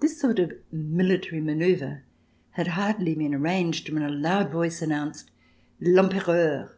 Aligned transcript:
This 0.00 0.20
sort 0.20 0.38
of 0.40 0.52
military 0.70 1.40
manoeuvre 1.40 2.02
had 2.50 2.66
hardly 2.66 3.14
been 3.14 3.34
arranged 3.34 3.88
when 3.88 4.02
a 4.02 4.10
loud 4.10 4.52
voice 4.52 4.82
an 4.82 4.90
nounced: 4.90 5.30
"L'Empereur!" 5.80 6.74